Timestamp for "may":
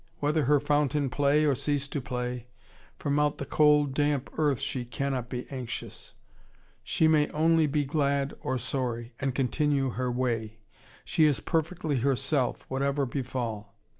7.07-7.29